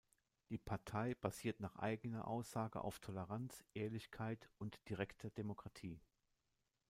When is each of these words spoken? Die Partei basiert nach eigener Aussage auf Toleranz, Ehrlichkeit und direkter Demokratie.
Die 0.49 0.57
Partei 0.57 1.13
basiert 1.13 1.59
nach 1.59 1.75
eigener 1.75 2.27
Aussage 2.27 2.81
auf 2.81 2.97
Toleranz, 2.97 3.63
Ehrlichkeit 3.75 4.49
und 4.57 4.79
direkter 4.89 5.29
Demokratie. 5.29 6.01